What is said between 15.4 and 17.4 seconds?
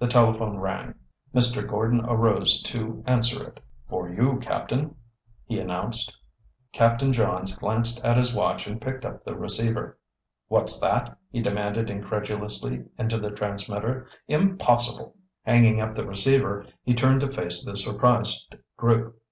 Hanging up the receiver, he turned to